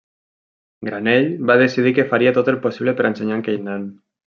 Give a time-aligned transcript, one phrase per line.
[0.87, 3.87] Granell va decidir que faria tot el possible ensenyar a aquell nen.